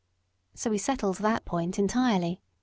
[0.55, 2.41] So we settled that point entirely.